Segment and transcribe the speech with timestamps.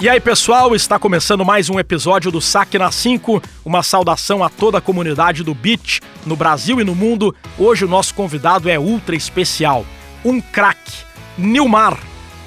[0.00, 3.42] E aí, pessoal, está começando mais um episódio do Saque na 5.
[3.64, 7.34] Uma saudação a toda a comunidade do beat no Brasil e no mundo.
[7.58, 9.84] Hoje o nosso convidado é ultra especial,
[10.24, 10.98] um craque,
[11.36, 11.98] Nilmar,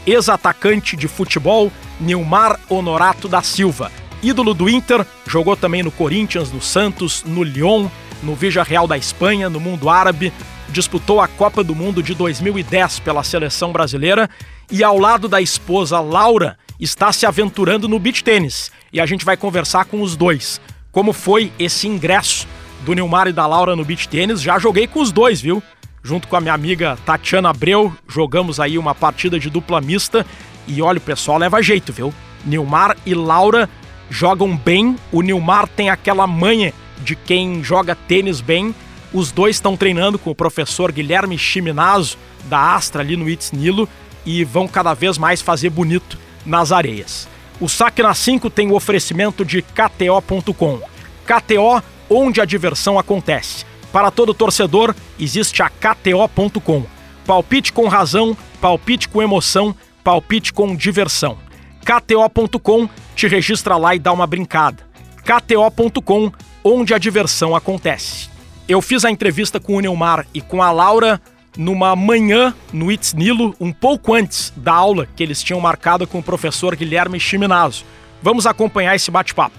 [0.08, 1.70] ex-atacante de futebol,
[2.00, 3.92] Nilmar Honorato da Silva.
[4.24, 7.90] Ídolo do Inter, jogou também no Corinthians, no Santos, no Lyon,
[8.24, 10.32] no Veja Real da Espanha, no mundo árabe,
[10.70, 14.30] disputou a Copa do Mundo de 2010 pela seleção brasileira
[14.72, 19.24] e ao lado da esposa Laura está se aventurando no beach tênis e a gente
[19.24, 20.60] vai conversar com os dois.
[20.92, 22.48] Como foi esse ingresso
[22.84, 24.42] do Nilmar e da Laura no beach tênis?
[24.42, 25.62] Já joguei com os dois, viu?
[26.04, 30.26] Junto com a minha amiga Tatiana Abreu, jogamos aí uma partida de dupla mista
[30.68, 32.12] e olha, o pessoal leva jeito, viu?
[32.44, 33.70] Nilmar e Laura
[34.10, 36.74] jogam bem, o Nilmar tem aquela manha
[37.04, 38.74] de quem joga tênis bem.
[39.14, 43.88] Os dois estão treinando com o professor Guilherme Chiminazo, da Astra ali no It's Nilo,
[44.26, 47.28] e vão cada vez mais fazer bonito nas areias.
[47.60, 50.80] O Saque na 5 tem o oferecimento de KTO.com.
[51.26, 53.66] KTO, onde a diversão acontece.
[53.92, 56.86] Para todo torcedor, existe a KTO.com.
[57.26, 61.38] Palpite com razão, palpite com emoção, palpite com diversão.
[61.82, 64.84] KTO.com te registra lá e dá uma brincada.
[65.24, 66.32] KTO.com,
[66.64, 68.30] onde a diversão acontece.
[68.68, 71.22] Eu fiz a entrevista com o Neymar e com a Laura
[71.58, 76.20] numa manhã no It's Nilo, um pouco antes da aula que eles tinham marcado com
[76.20, 77.84] o professor Guilherme Chiminazo.
[78.22, 79.56] Vamos acompanhar esse bate-papo.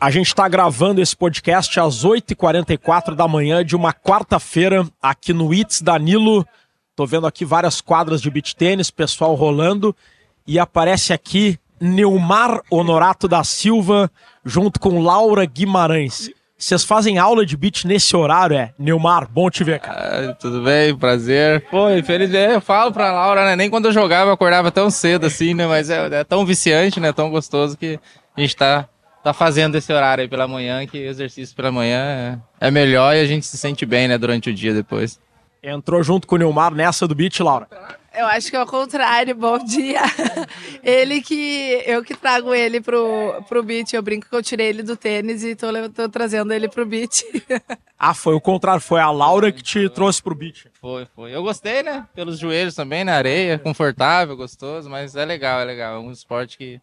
[0.00, 5.52] A gente está gravando esse podcast às 8h44 da manhã de uma quarta-feira aqui no
[5.52, 6.46] It's Danilo.
[6.96, 9.94] Tô vendo aqui várias quadras de beach tênis, pessoal rolando,
[10.46, 14.10] e aparece aqui Neumar Honorato da Silva
[14.44, 16.30] junto com Laura Guimarães.
[16.60, 18.74] Vocês fazem aula de beat nesse horário, é?
[18.78, 20.30] Neumar, bom te ver, cara.
[20.30, 21.64] Ah, tudo bem, prazer.
[21.70, 23.56] Pô, infelizmente, eu falo pra Laura, né?
[23.56, 25.66] Nem quando eu jogava eu acordava tão cedo assim, né?
[25.66, 27.14] Mas é, é tão viciante, né?
[27.14, 27.98] Tão gostoso que
[28.36, 28.86] a gente tá,
[29.24, 33.20] tá fazendo esse horário aí pela manhã, que exercício pela manhã é, é melhor e
[33.20, 34.18] a gente se sente bem, né?
[34.18, 35.18] Durante o dia depois.
[35.62, 37.68] Entrou junto com o Neumar nessa do beat, Laura?
[38.12, 40.00] Eu acho que é o contrário, bom dia.
[40.82, 41.82] ele que.
[41.86, 43.92] Eu que trago ele pro, pro beat.
[43.92, 47.22] Eu brinco que eu tirei ele do tênis e tô, tô trazendo ele pro beat.
[47.98, 50.66] ah, foi o contrário, foi a Laura que te trouxe pro beat.
[50.80, 51.34] Foi, foi.
[51.34, 52.06] Eu gostei, né?
[52.14, 55.96] Pelos joelhos também, na areia, confortável, gostoso, mas é legal, é legal.
[55.96, 56.80] É um esporte que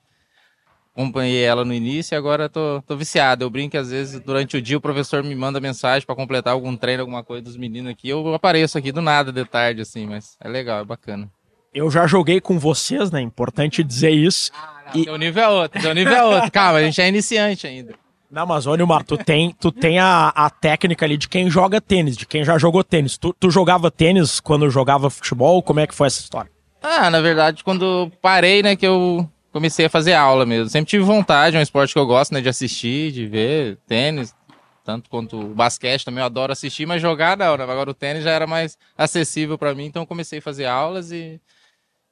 [0.97, 3.45] acompanhei ela no início e agora tô, tô viciado.
[3.45, 6.75] Eu brinco às vezes durante o dia o professor me manda mensagem para completar algum
[6.75, 8.09] treino, alguma coisa dos meninos aqui.
[8.09, 11.29] Eu apareço aqui do nada de tarde, assim, mas é legal, é bacana.
[11.71, 13.21] Eu já joguei com vocês, né?
[13.21, 14.51] Importante dizer isso.
[14.55, 15.05] Ah, não, e...
[15.05, 16.51] Teu nível é outro, teu nível é outro.
[16.51, 17.93] Calma, a gente é iniciante ainda.
[18.29, 22.17] Mas olha, Mar, tu tem, tu tem a, a técnica ali de quem joga tênis,
[22.17, 23.17] de quem já jogou tênis.
[23.17, 25.61] Tu, tu jogava tênis quando jogava futebol?
[25.61, 26.51] Como é que foi essa história?
[26.81, 30.69] Ah, na verdade, quando parei, né, que eu comecei a fazer aula mesmo.
[30.69, 34.35] Sempre tive vontade, é um esporte que eu gosto, né, de assistir, de ver tênis,
[34.83, 37.63] tanto quanto o basquete também eu adoro assistir, mas jogar não, né?
[37.63, 41.11] agora o tênis já era mais acessível para mim, então eu comecei a fazer aulas
[41.11, 41.41] e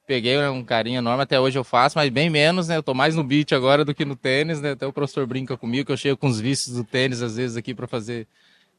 [0.06, 2.92] peguei né, um carinho enorme, até hoje eu faço, mas bem menos, né, eu tô
[2.92, 5.92] mais no beat agora do que no tênis, né, até o professor brinca comigo que
[5.92, 8.26] eu chego com os vícios do tênis às vezes aqui para fazer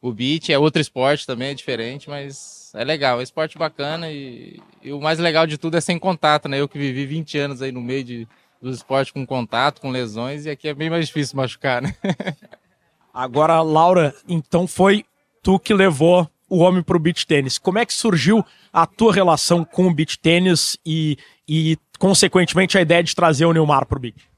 [0.02, 4.60] o beat, é outro esporte também, é diferente, mas é legal, é esporte bacana e,
[4.84, 6.60] e, o mais legal de tudo é sem contato, né?
[6.60, 8.28] Eu que vivi 20 anos aí no meio de,
[8.62, 11.96] do esporte com contato, com lesões, e aqui é bem mais difícil machucar, né?
[13.14, 15.06] Agora, Laura, então foi
[15.42, 17.58] tu que levou o homem pro beach tênis.
[17.58, 22.82] Como é que surgiu a tua relação com o beach tênis e, e consequentemente, a
[22.82, 24.30] ideia de trazer o Neymar pro beach?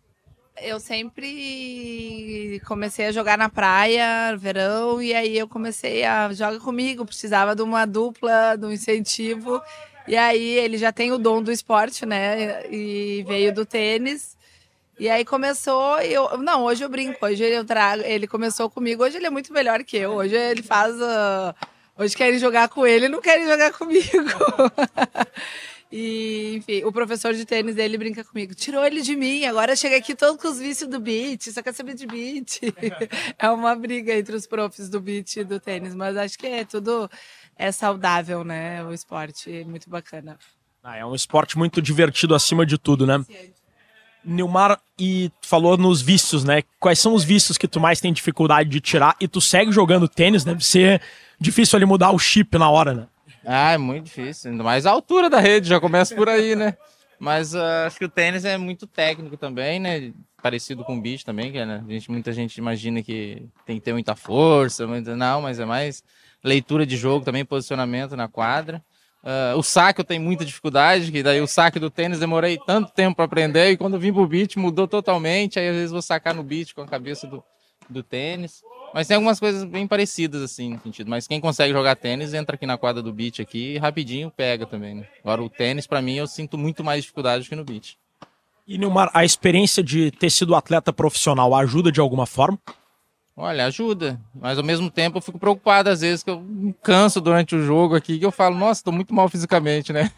[0.61, 7.05] Eu sempre comecei a jogar na praia, verão, e aí eu comecei a jogar comigo,
[7.05, 9.61] precisava de uma dupla, de um incentivo.
[10.09, 12.65] E aí ele já tem o dom do esporte, né?
[12.71, 14.35] E veio do tênis.
[14.99, 19.17] E aí começou, eu não, hoje eu brinco, hoje eu trago, ele começou comigo, hoje
[19.17, 20.13] ele é muito melhor que eu.
[20.13, 21.55] Hoje ele faz uh,
[21.95, 24.01] hoje querem jogar com ele, não querem jogar comigo.
[25.91, 28.53] E, enfim, o professor de tênis dele brinca comigo.
[28.53, 31.73] Tirou ele de mim, agora chega aqui todo com os vícios do beat, só quer
[31.73, 32.59] saber de beat.
[33.39, 36.63] é uma briga entre os profs do beat e do tênis, mas acho que é
[36.63, 37.09] tudo
[37.57, 38.83] é saudável, né?
[38.85, 40.37] O esporte é muito bacana.
[40.83, 43.25] Ah, é um esporte muito divertido acima de tudo, né?
[44.23, 46.61] Nilmar, e falou nos vícios, né?
[46.79, 49.15] Quais são os vícios que tu mais tem dificuldade de tirar?
[49.19, 51.01] E tu segue jogando tênis, deve ser
[51.39, 53.07] difícil ali mudar o chip na hora, né?
[53.45, 54.51] Ah, é muito difícil.
[54.51, 56.75] Ainda mais a altura da rede, já começa por aí, né?
[57.19, 60.13] Mas uh, acho que o tênis é muito técnico também, né?
[60.41, 61.83] Parecido com o beach também, que é, né?
[61.89, 65.15] gente, muita gente imagina que tem que ter muita força, muita...
[65.17, 66.01] não, mas é mais
[66.41, 68.81] leitura de jogo também, posicionamento na quadra.
[69.21, 72.93] Uh, o saque eu tenho muita dificuldade, que daí o saque do tênis demorei tanto
[72.93, 75.59] tempo para aprender e quando vim pro beat mudou totalmente.
[75.59, 77.43] Aí às vezes vou sacar no beat com a cabeça do,
[77.89, 78.63] do tênis.
[78.93, 81.09] Mas tem algumas coisas bem parecidas assim no sentido.
[81.09, 84.65] Mas quem consegue jogar tênis entra aqui na quadra do beat aqui e rapidinho pega
[84.65, 84.95] também.
[84.95, 85.07] Né?
[85.23, 87.97] Agora o tênis para mim eu sinto muito mais dificuldade que no beat.
[88.67, 92.59] E Nilmar, a experiência de ter sido atleta profissional ajuda de alguma forma?
[93.35, 94.19] Olha, ajuda.
[94.35, 97.65] Mas ao mesmo tempo eu fico preocupado às vezes que eu me canso durante o
[97.65, 100.11] jogo aqui, que eu falo, nossa, estou muito mal fisicamente, né?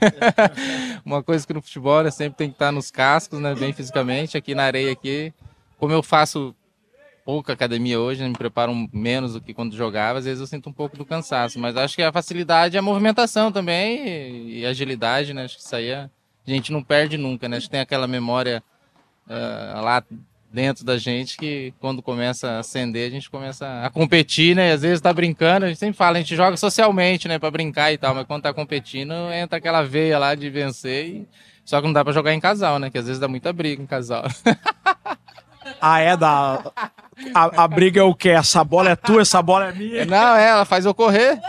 [1.06, 3.54] Uma coisa que no futebol né, sempre tem que estar nos cascos, né?
[3.54, 4.38] Bem fisicamente.
[4.38, 5.32] Aqui na areia aqui,
[5.78, 6.56] como eu faço
[7.26, 10.70] pouca academia hoje, né, me preparo menos do que quando jogava, às vezes eu sinto
[10.70, 11.60] um pouco do cansaço.
[11.60, 15.46] Mas acho que a facilidade é a movimentação também e, agilidade, né?
[15.46, 16.10] Acho que isso aí a
[16.46, 17.58] gente não perde nunca, né?
[17.58, 18.64] Acho que tem aquela memória
[19.28, 20.04] uh, lá
[20.52, 24.74] dentro da gente que quando começa a acender, a gente começa a competir, né?
[24.74, 27.94] Às vezes tá brincando, a gente sempre fala, a gente joga socialmente, né, para brincar
[27.94, 31.28] e tal, mas quando tá competindo, entra aquela veia lá de vencer e
[31.64, 32.90] só que não dá para jogar em casal, né?
[32.90, 34.26] Que às vezes dá muita briga em casal.
[35.80, 36.72] Ah, é da.
[37.34, 38.30] A, a, briga é o quê?
[38.30, 40.06] Essa bola é tua, essa bola é minha?
[40.06, 41.40] Não, é, ela faz eu correr.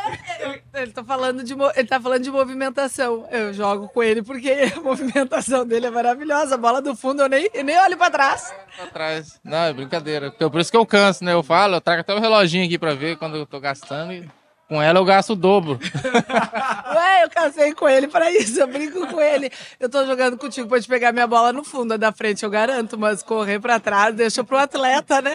[0.75, 3.27] Ele tá falando de, ele tá falando de movimentação.
[3.31, 6.55] Eu jogo com ele porque a movimentação dele é maravilhosa.
[6.55, 8.55] A bola do fundo eu nem, eu nem olho pra trás.
[8.77, 9.41] Pra trás.
[9.45, 10.31] Não, é brincadeira.
[10.31, 11.33] Por isso que eu canso, né?
[11.33, 14.13] Eu falo, eu trago até o reloginho aqui pra ver quando eu tô gastando.
[14.13, 14.29] E...
[14.73, 15.79] Com ela eu gasto o dobro.
[16.97, 19.53] Ué, eu casei com ele para isso, eu brinco com ele.
[19.79, 22.49] Eu tô jogando contigo pra te pegar minha bola no fundo, a da frente eu
[22.49, 25.35] garanto, mas correr para trás deixa pro atleta, né?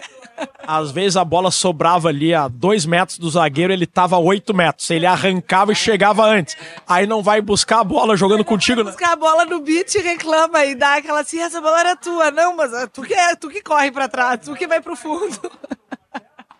[0.66, 4.52] Às vezes a bola sobrava ali a dois metros do zagueiro, ele tava a oito
[4.52, 4.90] metros.
[4.90, 6.56] Ele arrancava e chegava antes.
[6.84, 8.90] Aí não vai buscar a bola jogando contigo, né?
[8.90, 12.32] Buscar a bola no beat e reclama e dá aquela assim, essa bola era tua.
[12.32, 14.96] Não, mas é tu que, é, tu que corre para trás, tu que vai pro
[14.96, 15.38] fundo.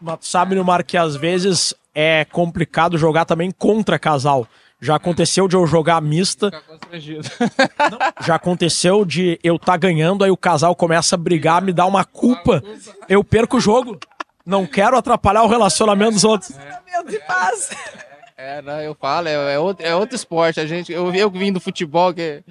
[0.00, 4.46] Mas tu sabe, Nilmar, que às vezes é complicado jogar também contra casal.
[4.80, 6.50] Já aconteceu de eu jogar mista.
[7.90, 11.72] Não, já aconteceu de eu estar tá ganhando, aí o casal começa a brigar, me
[11.72, 12.62] dá uma culpa.
[13.08, 13.98] Eu perco o jogo.
[14.46, 16.56] Não quero atrapalhar o relacionamento dos outros.
[16.56, 16.78] É,
[18.58, 20.60] é, não, eu falo, é, é, outro, é outro esporte.
[20.60, 22.42] A gente, eu, eu vim do futebol que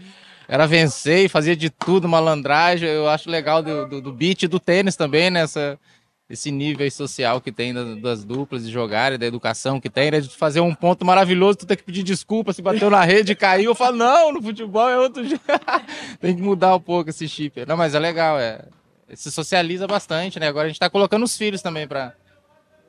[0.47, 2.89] era vencer e fazia de tudo, malandragem.
[2.89, 5.71] Eu acho legal do, do, do beat e do tênis também, nessa.
[5.71, 5.77] Né,
[6.29, 10.19] esse nível social que tem das, duplas de jogar, da educação que tem, né?
[10.19, 13.71] De fazer um ponto maravilhoso, tu tem que pedir desculpa se bateu na rede caiu.
[13.71, 15.41] Eu falo, não, no futebol é outro jeito.
[16.19, 17.65] tem que mudar um pouco esse chip.
[17.65, 18.65] Não, mas é legal, é.
[19.13, 20.47] Se socializa bastante, né?
[20.47, 22.13] Agora a gente tá colocando os filhos também para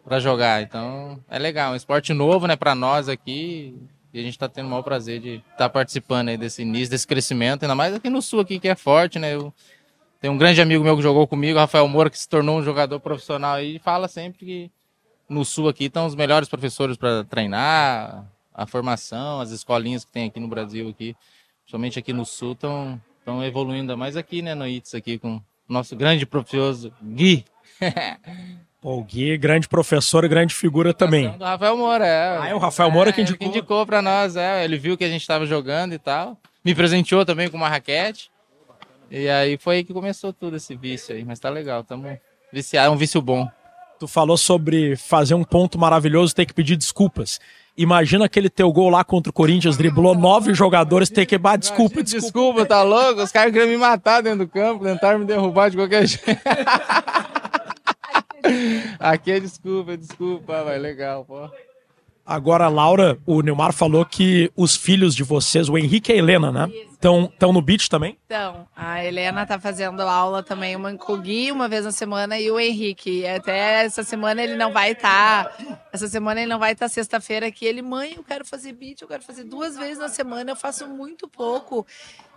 [0.09, 0.63] para jogar.
[0.63, 3.77] Então, é legal, um esporte novo, né, para nós aqui.
[4.13, 6.91] E a gente está tendo o maior prazer de estar tá participando aí desse início,
[6.91, 9.35] desse crescimento, ainda mais aqui no sul aqui que é forte, né?
[9.35, 9.53] Eu,
[10.21, 12.99] tem um grande amigo meu que jogou comigo, Rafael Moura, que se tornou um jogador
[13.01, 14.71] profissional e fala sempre que
[15.29, 18.27] no sul aqui estão os melhores professores para treinar,
[18.59, 21.17] a formação, as escolinhas que tem aqui no Brasil aqui,
[21.65, 25.37] somente aqui no sul estão estão evoluindo ainda mais aqui, né, no ITS aqui com
[25.37, 27.45] o nosso grande professor Gui.
[28.83, 31.31] o Gui, grande professor e grande figura também.
[31.37, 32.39] Do Rafael Moura, é.
[32.39, 33.39] Ah, é o Rafael Moura é, que indicou.
[33.39, 34.65] Que indicou para nós, é.
[34.65, 36.37] Ele viu que a gente estava jogando e tal.
[36.65, 38.31] Me presenteou também com uma raquete.
[39.11, 42.19] E aí foi aí que começou tudo esse vício aí, mas tá legal, tamo
[42.53, 43.49] viciado, é um vício bom.
[43.99, 47.41] Tu falou sobre fazer um ponto maravilhoso, ter que pedir desculpas.
[47.77, 52.03] Imagina aquele teu gol lá contra o Corinthians, driblou nove jogadores, ter que bater desculpa,
[52.03, 52.27] desculpa.
[52.27, 53.23] Desculpa, tá louco?
[53.23, 56.25] Os caras queriam me matar dentro do campo, tentaram me derrubar de qualquer jeito.
[58.99, 61.49] Aqui é desculpa, desculpa, vai legal, pô.
[62.25, 66.53] Agora, Laura, o Neymar falou que os filhos de vocês, o Henrique e a Helena,
[66.53, 66.71] né?
[66.99, 68.19] Estão no beat também?
[68.27, 72.41] Então, a Helena tá fazendo aula também, uma com o Gui uma vez na semana
[72.41, 73.25] e o Henrique.
[73.25, 75.45] Até essa semana ele não vai estar.
[75.45, 77.65] Tá, essa semana ele não vai estar tá sexta-feira aqui.
[77.65, 80.89] Ele, mãe, eu quero fazer beat, eu quero fazer duas vezes na semana, eu faço
[80.89, 81.87] muito pouco.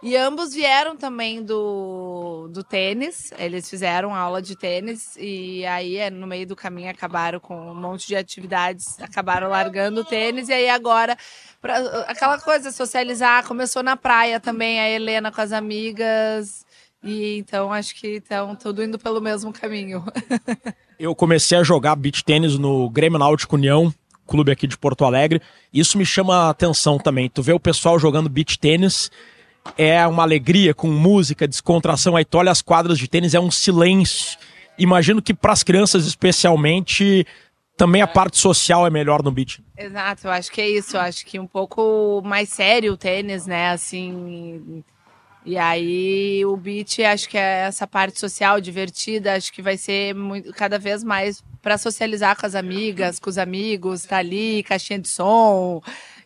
[0.03, 6.09] E ambos vieram também do, do tênis, eles fizeram aula de tênis e aí é,
[6.09, 10.53] no meio do caminho acabaram com um monte de atividades, acabaram largando o tênis e
[10.53, 11.15] aí agora
[11.61, 11.77] pra,
[12.07, 16.65] aquela coisa socializar, começou na praia também a Helena com as amigas
[17.03, 20.03] e então acho que estão tudo indo pelo mesmo caminho.
[20.99, 23.93] Eu comecei a jogar beach tênis no Grêmio Náutico União,
[24.27, 25.41] clube aqui de Porto Alegre.
[25.73, 27.29] Isso me chama a atenção também.
[27.29, 29.09] Tu vê o pessoal jogando beach tênis
[29.77, 32.15] é uma alegria com música, descontração.
[32.15, 34.37] Aí tu olha as quadras de tênis, é um silêncio.
[34.77, 37.25] Imagino que para as crianças, especialmente,
[37.81, 39.59] também a parte social é melhor no beat.
[39.75, 40.95] Exato, eu acho que é isso.
[40.95, 43.71] Eu acho que um pouco mais sério o tênis, né?
[43.71, 44.83] Assim.
[45.43, 50.13] E aí o beat, acho que é essa parte social divertida, acho que vai ser
[50.13, 54.99] muito, cada vez mais para socializar com as amigas, com os amigos, tá ali, caixinha
[54.99, 55.81] de som,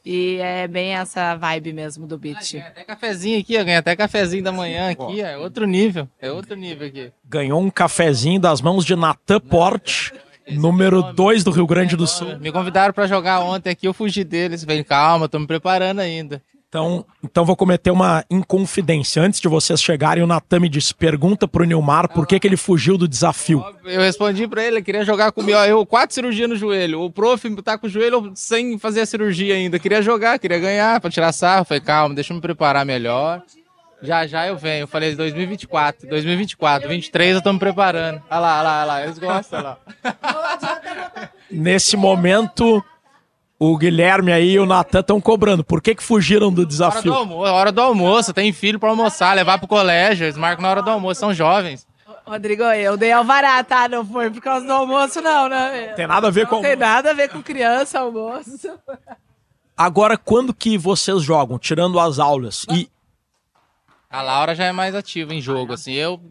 [0.06, 2.52] E é bem essa vibe mesmo do beat.
[2.52, 3.64] Ganha até cafezinho aqui, ó.
[3.64, 5.22] Ganha até cafezinho da manhã aqui.
[5.22, 6.08] É outro nível.
[6.22, 7.12] É outro nível aqui.
[7.24, 10.14] Ganhou um cafezinho das mãos de Natan Porte,
[10.52, 12.38] número 2 do Rio Grande do Sul.
[12.40, 14.64] Me convidaram pra jogar ontem aqui, eu fugi deles.
[14.64, 16.42] Falei, calma, tô me preparando ainda.
[16.68, 19.22] Então, então vou cometer uma inconfidência.
[19.22, 22.58] Antes de vocês chegarem, o Natan me disse: pergunta pro Nilmar por que, que ele
[22.58, 23.64] fugiu do desafio.
[23.86, 25.58] Eu respondi pra ele, ele queria jogar comigo.
[25.60, 27.02] Eu, quatro cirurgias no joelho.
[27.02, 29.80] O prof tá com o joelho sem fazer a cirurgia ainda.
[29.80, 31.64] Queria jogar, queria ganhar, pra tirar sarro.
[31.64, 33.42] Falei, calma, deixa eu me preparar melhor.
[34.02, 34.84] Já já eu venho.
[34.84, 38.22] Eu falei 2024, 2024, 23 eu tô me preparando.
[38.30, 39.04] Olha lá, olha lá, olha lá.
[39.04, 41.30] Eles gostam, olha lá.
[41.50, 42.84] Nesse momento,
[43.58, 45.64] o Guilherme aí e o Natan estão cobrando.
[45.64, 47.14] Por que, que fugiram do Hora do desafio?
[47.14, 48.34] almoço, hora do almoço.
[48.34, 50.26] Tem filho pra almoçar, levar pro colégio.
[50.26, 51.88] Eles marcam na hora do almoço, são jovens.
[52.26, 53.88] Rodrigo, eu dei alvará, tá?
[53.88, 55.94] Não foi por causa do almoço, não, né?
[55.96, 56.56] Tem nada a ver com.
[56.56, 58.72] Não tem nada a ver com criança, almoço.
[59.78, 62.66] Agora, quando que vocês jogam, tirando as aulas?
[62.72, 62.90] E
[64.16, 65.92] A Laura já é mais ativa em jogo, assim.
[65.92, 66.22] Eu,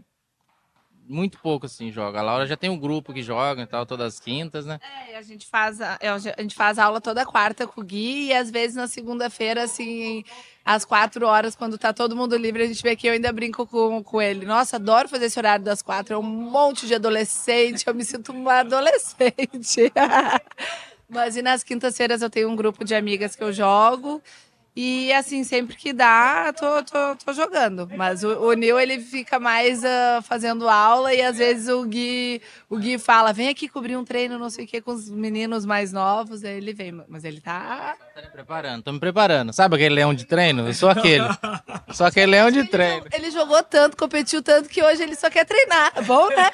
[1.07, 2.17] muito pouco, assim, jogo.
[2.17, 4.81] A Laura já tem um grupo que joga e tal, todas as quintas, né?
[5.11, 8.29] É, a gente faz a, é, a gente faz aula toda quarta com o Gui
[8.29, 10.25] e às vezes na segunda-feira, assim,
[10.65, 13.67] às quatro horas, quando tá todo mundo livre, a gente vê que eu ainda brinco
[13.67, 14.47] com, com ele.
[14.47, 16.15] Nossa, adoro fazer esse horário das quatro.
[16.15, 19.93] É um monte de adolescente, eu me sinto uma adolescente.
[21.07, 24.23] Mas e nas quintas-feiras eu tenho um grupo de amigas que eu jogo.
[24.77, 27.89] E assim, sempre que dá, tô, tô, tô jogando.
[27.97, 32.43] Mas o, o Nil, ele fica mais ah, fazendo aula e às vezes o Gui,
[32.69, 35.65] o Gui fala, vem aqui cobrir um treino, não sei o que, com os meninos
[35.65, 36.43] mais novos.
[36.43, 37.95] Aí ele vem, mas ele tá...
[38.17, 39.53] Tô me preparando, tô me preparando.
[39.53, 40.67] Sabe aquele leão de treino?
[40.67, 41.27] Eu sou aquele.
[41.93, 43.07] sou aquele leão de treino.
[43.13, 45.93] Ele jogou tanto, competiu tanto que hoje ele só quer treinar.
[46.05, 46.51] Bom, né?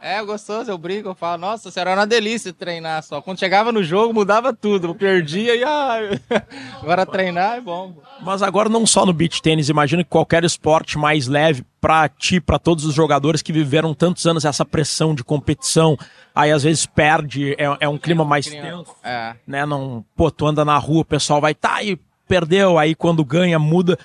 [0.00, 3.20] É, gostoso, eu brinco, eu falo, nossa, será uma delícia treinar só.
[3.20, 4.88] Quando chegava no jogo, mudava tudo.
[4.88, 5.64] Eu perdia e
[6.80, 7.96] agora treinar é bom.
[8.22, 12.40] Mas agora não só no beach tênis, imagino que qualquer esporte mais leve pra ti,
[12.40, 15.96] pra todos os jogadores que viveram tantos anos essa pressão de competição,
[16.34, 19.36] aí às vezes perde, é, é um clima mais tenso, É.
[19.46, 19.66] né?
[19.66, 23.58] Não, pô, tu anda na rua, o pessoal vai, tá, e perdeu, aí quando ganha,
[23.58, 23.98] muda.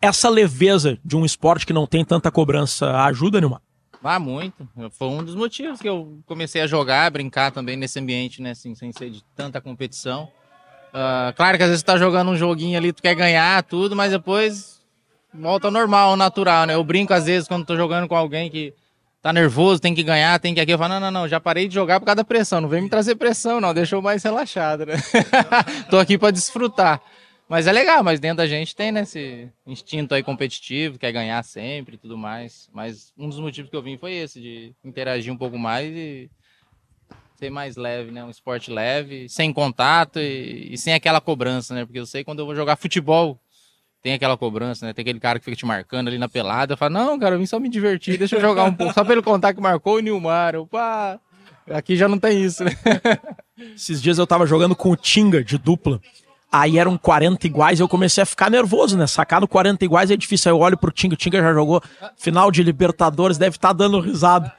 [0.00, 3.60] Essa leveza de um esporte que não tem tanta cobrança ajuda, Nilmar?
[4.02, 4.66] Ah, muito.
[4.92, 8.52] Foi um dos motivos que eu comecei a jogar, brincar também nesse ambiente, né?
[8.52, 10.28] Assim, sem ser de tanta competição.
[10.92, 13.94] Ah, claro que às vezes você tá jogando um joguinho ali, tu quer ganhar, tudo,
[13.94, 14.80] mas depois
[15.32, 16.74] volta ao normal, ao natural, né?
[16.74, 18.72] Eu brinco às vezes quando tô jogando com alguém que
[19.20, 20.72] tá nervoso, tem que ganhar, tem que aqui.
[20.72, 22.60] Eu falo, não, não, não, já parei de jogar por causa da pressão.
[22.60, 23.74] Não vem me trazer pressão, não.
[23.74, 24.94] Deixa eu mais relaxado, né?
[25.90, 27.00] tô aqui pra desfrutar.
[27.48, 31.42] Mas é legal, mas dentro da gente tem né, esse instinto aí competitivo, quer ganhar
[31.42, 32.68] sempre e tudo mais.
[32.72, 36.30] Mas um dos motivos que eu vim foi esse, de interagir um pouco mais e
[37.38, 38.24] ser mais leve, né?
[38.24, 41.84] Um esporte leve, sem contato e, e sem aquela cobrança, né?
[41.84, 43.40] Porque eu sei quando eu vou jogar futebol,
[44.02, 44.92] tem aquela cobrança, né?
[44.92, 46.72] Tem aquele cara que fica te marcando ali na pelada.
[46.72, 48.92] Eu falo, não, cara, eu vim só me divertir, deixa eu jogar um pouco.
[48.92, 50.54] Só pra ele contar que marcou o Nilmar.
[50.66, 51.20] Pá,
[51.70, 52.72] aqui já não tem isso, né?
[53.76, 56.00] Esses dias eu tava jogando com o Tinga de dupla.
[56.50, 59.06] Aí eram 40 iguais eu comecei a ficar nervoso, né?
[59.06, 60.50] Sacar no 40 iguais é difícil.
[60.50, 61.80] Aí eu olho pro Tinga, o Tinga já jogou
[62.16, 64.52] final de Libertadores, deve estar dando risada.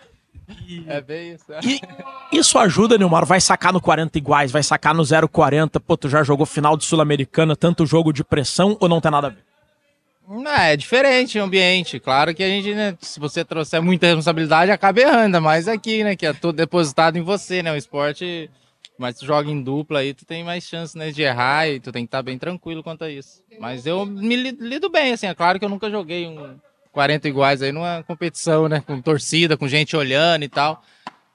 [0.88, 1.46] É bem isso.
[1.64, 3.26] E isso ajuda, Neymar.
[3.26, 5.80] Vai sacar no 40 iguais, vai sacar no 0,40.
[5.80, 9.28] Pô, tu já jogou final de Sul-Americana, tanto jogo de pressão ou não tem nada
[9.28, 9.44] a ver?
[10.28, 12.00] Não, é diferente o ambiente.
[12.00, 16.16] Claro que a gente, né, se você trouxer muita responsabilidade, acaba errando, mais aqui, né,
[16.16, 18.48] que é tudo depositado em você, né, o esporte,
[18.98, 21.92] mas tu joga em dupla aí, tu tem mais chance, né, de errar e tu
[21.92, 23.42] tem que estar bem tranquilo quanto a isso.
[23.60, 26.56] Mas eu me li- lido bem, assim, é claro que eu nunca joguei um
[26.92, 30.84] 40 iguais aí numa competição, né, com torcida, com gente olhando e tal.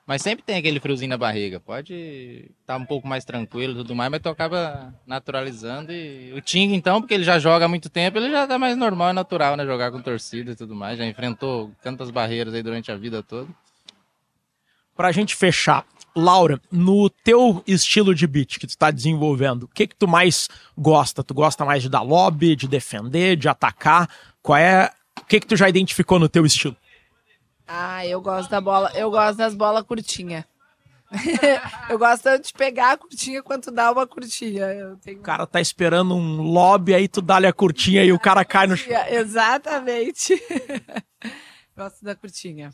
[0.06, 1.58] Mas sempre tem aquele friozinho na barriga.
[1.58, 5.92] Pode estar um pouco mais tranquilo e tudo mais, mas tu acaba naturalizando.
[5.92, 8.76] E o Ting, então, porque ele já joga há muito tempo, ele já tá mais
[8.76, 9.64] normal e natural, né?
[9.64, 10.98] Jogar com torcida e tudo mais.
[10.98, 13.48] Já enfrentou tantas barreiras aí durante a vida toda.
[14.94, 19.86] Pra gente fechar, Laura, no teu estilo de beat que tu tá desenvolvendo, o que
[19.86, 21.24] que tu mais gosta?
[21.24, 24.08] Tu gosta mais de dar lobby, de defender, de atacar?
[24.42, 24.90] Qual é...
[25.20, 26.76] O que que tu já identificou no teu estilo?
[27.66, 30.44] Ah, eu gosto da bola, eu gosto das bolas curtinhas.
[31.88, 34.64] eu gosto tanto de pegar a curtinha quanto dar uma curtinha.
[34.64, 35.20] Eu tenho...
[35.20, 38.66] O cara tá esperando um lobby, aí tu dá-lhe a curtinha e o cara cai
[38.66, 38.92] no chão.
[39.08, 40.34] Exatamente.
[41.76, 42.70] gosto da curtinha.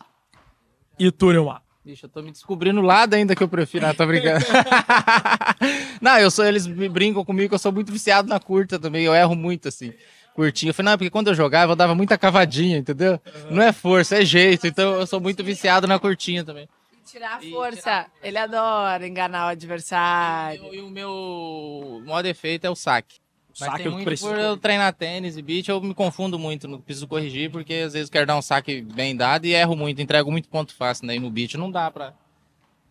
[0.99, 1.63] E tu, Neymar?
[1.85, 3.87] Bicho, eu tô me descobrindo o lado ainda que eu prefiro.
[3.87, 4.45] Ah, tô brincando.
[6.01, 9.05] não, eu sou, eles me brincam comigo que eu sou muito viciado na curta também.
[9.05, 9.93] Eu erro muito, assim.
[10.35, 10.71] Curtinho.
[10.71, 13.21] Eu falei, não, porque quando eu jogava, eu dava muita cavadinha, entendeu?
[13.51, 14.67] Não é força, é jeito.
[14.67, 16.69] Então eu sou muito viciado na curtinha também.
[17.05, 17.77] tirar a força.
[17.81, 20.73] tirar- Ele adora enganar o adversário.
[20.75, 23.17] E o meu maior defeito é o saque.
[23.59, 26.39] Mas Saque tem eu muito preciso- por eu treinar tênis e beat, eu me confundo
[26.39, 29.75] muito, não preciso corrigir, porque às vezes quero dar um saque bem dado e erro
[29.75, 32.15] muito, entrego muito ponto fácil, daí no beat não dá pra...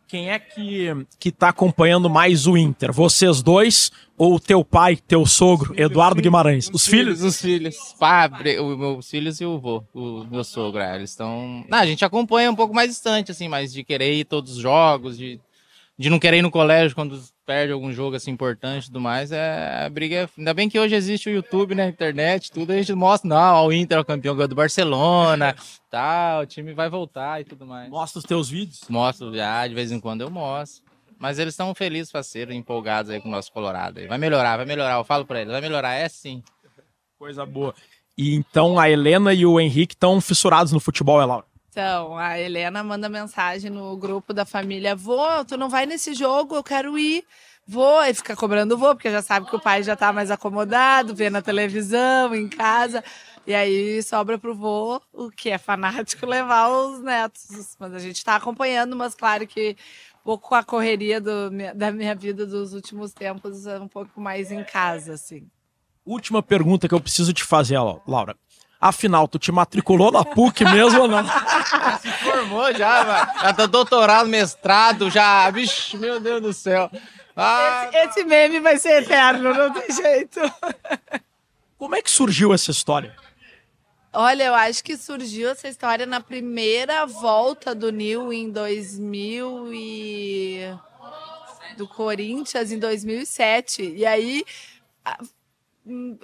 [0.09, 0.87] Quem é que,
[1.19, 2.91] que tá acompanhando mais o Inter?
[2.91, 6.67] Vocês dois ou teu pai, teu sogro, Eduardo Guimarães?
[6.73, 7.21] Os filhos?
[7.21, 7.77] Os filhos.
[7.99, 11.63] Pá, bre- os meus filhos e o vô, o meu sogro, é, eles estão...
[11.69, 14.61] Não, a gente acompanha um pouco mais distante, assim, mas de querer ir todos os
[14.61, 15.39] jogos, de,
[15.97, 19.31] de não querer ir no colégio quando perde algum jogo, assim, importante e tudo mais,
[19.31, 20.29] é, a briga é...
[20.37, 23.73] Ainda bem que hoje existe o YouTube, né, internet, tudo, a gente mostra, não, o
[23.73, 25.55] Inter é o campeão do Barcelona,
[25.89, 27.89] tal, o time vai voltar e tudo mais.
[27.89, 28.81] Mostra os teus vídeos.
[28.87, 30.83] Mostro já, de vez em quando eu mostro.
[31.17, 33.99] Mas eles estão felizes, parceiro, empolgados aí com o nosso Colorado.
[33.99, 34.05] aí.
[34.05, 34.97] Vai melhorar, vai melhorar.
[34.97, 36.43] Eu falo pra eles, vai melhorar, é sim.
[37.17, 37.73] Coisa boa.
[38.15, 41.48] E então a Helena e o Henrique estão fissurados no futebol, é Laura?
[41.79, 46.53] Então, a Helena manda mensagem no grupo da família: Vô, tu não vai nesse jogo,
[46.57, 47.23] eu quero ir.
[47.65, 50.29] Vou, e fica cobrando o vô, porque já sabe que o pai já tá mais
[50.29, 53.01] acomodado, vê na televisão, em casa.
[53.47, 57.77] E aí sobra pro vô, o que é fanático, levar os netos.
[57.79, 59.77] Mas a gente tá acompanhando, mas claro que
[60.19, 64.51] um pouco a correria do- da minha vida dos últimos tempos é um pouco mais
[64.51, 65.47] em casa, assim.
[66.05, 68.35] Última pergunta que eu preciso te fazer, Lau- Laura.
[68.81, 71.23] Afinal, tu te matriculou na PUC mesmo ou não?
[71.99, 73.31] Se formou já, mano.
[73.41, 75.49] Já tá doutorado, mestrado, já.
[75.51, 76.89] Vixe, meu Deus do céu.
[77.35, 80.39] Ah, Esse meme vai ser eterno, não tem jeito.
[81.77, 83.15] Como é que surgiu essa história?
[84.11, 90.73] Olha, eu acho que surgiu essa história na primeira volta do Nil em 2000 e
[91.77, 93.93] do Corinthians em 2007.
[93.95, 94.43] E aí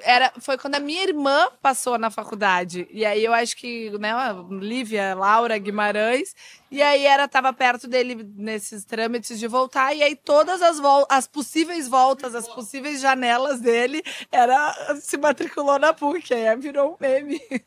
[0.03, 2.87] era foi quando a minha irmã passou na faculdade.
[2.91, 4.11] E aí eu acho que, né,
[4.49, 6.35] Lívia, Laura Guimarães,
[6.69, 11.05] e aí era tava perto dele nesses trâmites de voltar e aí todas as vol
[11.09, 16.97] as possíveis voltas, as possíveis janelas dele era se matriculou na PUC, aí virou um
[16.99, 17.41] meme.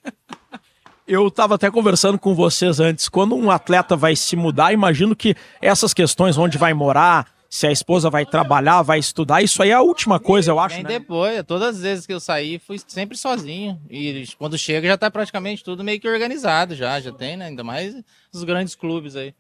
[1.06, 3.08] Eu estava até conversando com vocês antes.
[3.08, 7.72] Quando um atleta vai se mudar, imagino que essas questões, onde vai morar, se a
[7.72, 10.74] esposa vai trabalhar, vai estudar, isso aí é a última coisa, eu acho.
[10.74, 10.90] Vem Né?
[10.90, 13.80] depois, todas as vezes que eu saí, fui sempre sozinho.
[13.88, 17.46] E quando chega, já tá praticamente tudo meio que organizado já, já tem, né?
[17.46, 17.94] Ainda mais
[18.32, 19.34] os grandes clubes aí.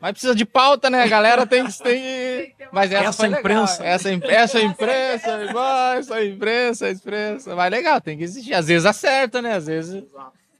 [0.00, 1.02] Mas precisa de pauta, né?
[1.02, 1.82] A galera tem que.
[1.82, 2.54] Tem...
[2.70, 3.84] Mas essa, Essa imprensa.
[3.84, 7.56] Essa, essa imprensa, vai, essa imprensa, essa imprensa.
[7.56, 8.54] Mas legal, tem que existir.
[8.54, 9.54] Às vezes acerta, né?
[9.54, 10.04] Às vezes.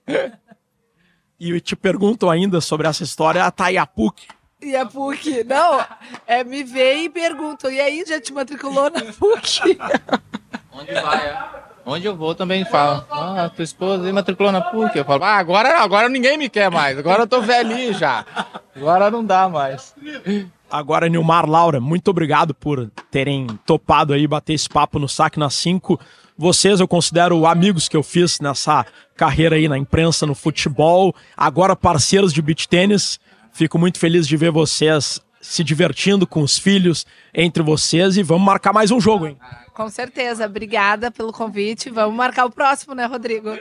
[1.40, 4.26] E eu te pergunto ainda sobre essa história, a PUC.
[4.60, 5.84] E a PUC, não,
[6.26, 9.78] é me vê e perguntam, e aí, já te matriculou na PUC?
[10.72, 11.38] Onde vai, é?
[11.86, 13.04] Onde eu vou também falo.
[13.10, 14.98] Ah, tua esposa aí matriculou na PUC.
[14.98, 16.98] Eu falo, ah, agora, agora ninguém me quer mais.
[16.98, 18.26] Agora eu tô velhinho já.
[18.76, 19.94] Agora não dá mais.
[20.70, 25.48] Agora, Nilmar, Laura, muito obrigado por terem topado aí bater esse papo no Saque na
[25.48, 25.98] 5.
[26.36, 28.84] Vocês eu considero amigos que eu fiz nessa
[29.16, 33.18] carreira aí na imprensa, no futebol, agora parceiros de beach tênis.
[33.58, 38.46] Fico muito feliz de ver vocês se divertindo com os filhos entre vocês e vamos
[38.46, 39.36] marcar mais um jogo, hein?
[39.74, 41.90] Com certeza, obrigada pelo convite.
[41.90, 43.58] Vamos marcar o próximo, né, Rodrigo?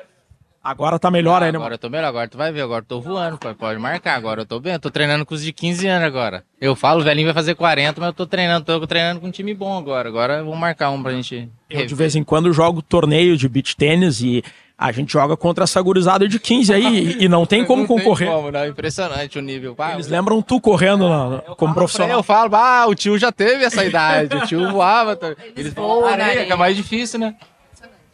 [0.64, 1.58] Agora tá melhor aí, né?
[1.58, 4.14] Agora eu tô melhor, agora tu vai ver, agora eu tô voando, pai, pode marcar,
[4.14, 6.44] agora eu tô bem, eu tô treinando com os de 15 anos agora.
[6.62, 9.32] Eu falo, o velhinho vai fazer 40, mas eu tô treinando, tô treinando com um
[9.32, 11.50] time bom agora, agora vamos marcar um pra gente...
[11.72, 14.44] Eu de vez em quando jogo torneio de beach tênis e
[14.78, 17.98] a gente joga contra essa gurizada de 15 aí e, não tem como Não tem
[17.98, 18.30] concorrer.
[18.30, 19.74] como, não, impressionante o nível.
[19.74, 22.18] Pá, Eles lembram tu correndo na- como profissional.
[22.20, 25.16] Eu falo, ah, o tio já teve essa idade, o tio voava.
[25.16, 25.34] tá?
[25.56, 27.36] Eles voam voam na na areia, que é mais difícil, né?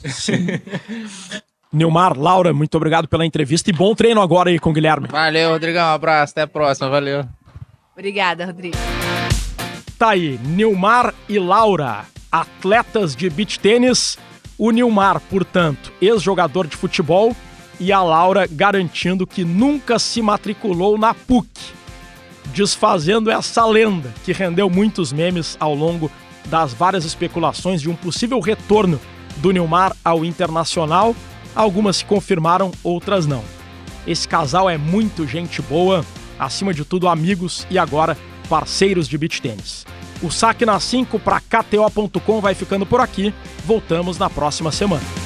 [1.72, 5.08] Nilmar, Laura, muito obrigado pela entrevista e bom treino agora aí com o Guilherme.
[5.10, 7.26] Valeu, Rodrigão, um abraço, até a próxima, valeu.
[7.94, 8.78] Obrigada, Rodrigo.
[9.98, 14.18] Tá aí, Nilmar e Laura, atletas de beach tênis.
[14.66, 17.36] O Nilmar, portanto, ex-jogador de futebol,
[17.82, 21.50] e a Laura garantindo que nunca se matriculou na PUC,
[22.54, 26.10] desfazendo essa lenda que rendeu muitos memes ao longo
[26.46, 29.02] das várias especulações de um possível retorno
[29.36, 31.14] do Nilmar ao Internacional.
[31.54, 33.44] Algumas se confirmaram, outras não.
[34.08, 36.06] Esse casal é muito gente boa,
[36.40, 39.86] acima de tudo amigos e agora parceiros de beach tênis.
[40.24, 43.34] O saque na 5 para KTO.com vai ficando por aqui.
[43.66, 45.23] Voltamos na próxima semana.